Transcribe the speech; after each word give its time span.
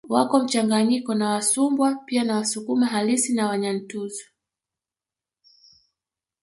Wako 0.09 0.39
mchanganyiko 0.39 1.15
na 1.15 1.29
Wasumbwa 1.29 1.95
pia 1.95 2.23
na 2.23 2.35
Wasukuma 2.35 2.85
halisi 2.87 3.33
na 3.33 3.47
Wanyantuzu 3.47 4.23